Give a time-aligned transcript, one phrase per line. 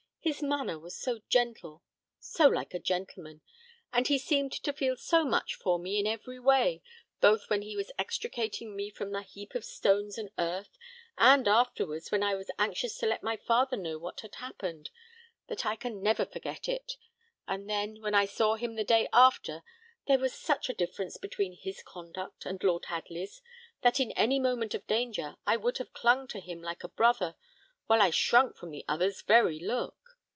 [0.23, 1.81] "His manner was so gentle,
[2.19, 3.41] so like a gentleman;
[3.91, 6.83] and he seemed to feel so much for me in every way,
[7.19, 10.77] both when he was extricating me from the heap of stones and earth,
[11.17, 14.91] and afterwards when I was anxious to let my father know what had happened,
[15.47, 16.97] that I can never forget it;
[17.47, 19.63] and then, when I saw him the day after,
[20.05, 23.41] there was such a difference between his conduct and Lord Hadley's,
[23.81, 27.37] that in any moment of danger I would have clung to him like a brother,
[27.87, 29.95] while I shrunk from the other's very look.